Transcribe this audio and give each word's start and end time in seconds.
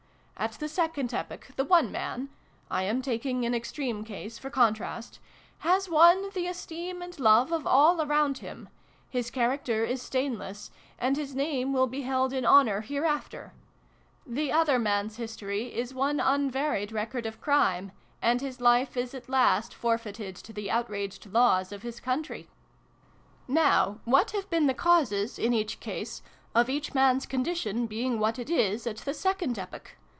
At 0.43 0.53
the 0.53 0.67
second 0.67 1.13
epoch 1.13 1.49
the 1.55 1.63
one 1.63 1.91
man 1.91 2.29
1 2.69 2.81
am 2.85 3.01
taking 3.03 3.45
an 3.45 3.53
extreme 3.53 4.03
case, 4.03 4.39
for 4.39 4.49
contrast 4.49 5.19
has 5.59 5.87
won 5.87 6.31
the 6.31 6.47
esteem 6.47 7.03
and 7.03 7.19
love 7.19 7.51
of 7.51 7.67
all 7.67 8.01
around 8.01 8.39
him: 8.39 8.67
his 9.07 9.29
character 9.29 9.85
is 9.85 10.01
stainless, 10.01 10.71
and 10.97 11.15
his 11.15 11.35
name 11.35 11.73
will 11.73 11.85
be 11.85 12.01
held 12.01 12.33
in 12.33 12.43
honour 12.43 12.81
hereafter: 12.81 13.53
the 14.25 14.51
other 14.51 14.79
man's 14.79 15.17
history 15.17 15.67
is 15.75 15.93
one 15.93 16.19
unvaried 16.19 16.91
record 16.91 17.27
of 17.27 17.39
crime, 17.39 17.91
and 18.19 18.41
his 18.41 18.59
life 18.59 18.97
is 18.97 19.13
at 19.13 19.29
last 19.29 19.75
forfeited 19.75 20.35
to 20.37 20.51
the 20.51 20.71
outraged 20.71 21.27
laws 21.31 21.71
of 21.71 21.83
his 21.83 21.99
country. 21.99 22.49
Now 23.47 23.99
what 24.05 24.31
have 24.31 24.49
been 24.49 24.65
the 24.65 24.73
causes, 24.73 25.37
in 25.37 25.53
each 25.53 25.79
case, 25.79 26.23
122 26.53 26.57
SYLVIE 26.57 26.57
AND 26.57 26.57
BRUNO 26.57 26.57
CONCLUDED. 26.57 26.61
of 26.61 26.69
each 26.89 26.95
man's 26.95 27.25
condition 27.27 27.85
being 27.85 28.17
what 28.19 28.39
it 28.39 28.49
is 28.49 28.87
at 28.87 29.05
the 29.05 29.13
second 29.13 29.59
epoch 29.59 29.97